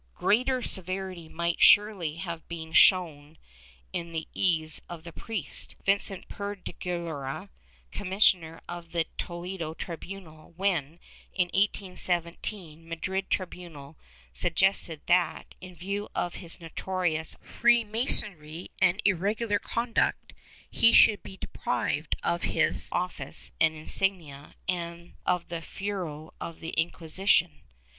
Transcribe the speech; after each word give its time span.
Greater 0.15 0.63
severity 0.63 1.29
might 1.29 1.61
surely 1.61 2.15
have 2.15 2.47
been 2.47 2.73
shown 2.73 3.37
in 3.93 4.13
the 4.13 4.27
case 4.33 4.81
of 4.89 5.03
the 5.03 5.13
priest, 5.13 5.75
Vicente 5.85 6.25
Perdiguera, 6.27 7.49
commissioner 7.91 8.61
of 8.67 8.93
the 8.93 9.05
Toledo 9.19 9.75
tribunal, 9.75 10.55
when, 10.57 10.99
in 11.33 11.51
1817, 11.53 12.81
the 12.81 12.89
Madrid 12.89 13.29
tribunal 13.29 13.95
suggested 14.33 15.01
that, 15.05 15.53
in 15.61 15.75
view 15.75 16.09
of 16.15 16.33
his 16.33 16.59
notorious 16.59 17.35
Free 17.39 17.83
Masonry 17.83 18.71
and 18.81 18.99
irregular 19.05 19.59
conduct, 19.59 20.33
he 20.67 20.91
should 20.93 21.21
be 21.21 21.37
deprived 21.37 22.15
of 22.23 22.41
his 22.41 22.89
office 22.91 23.51
and 23.61 23.75
insignia 23.75 24.55
and 24.67 25.13
of 25.27 25.49
the 25.49 25.61
fuero 25.61 26.33
of 26.41 26.59
the 26.59 26.69
Inquisition. 26.71 27.61